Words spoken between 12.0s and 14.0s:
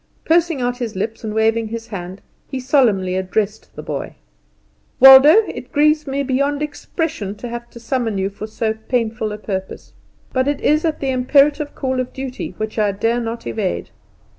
duty, which I dare not evade.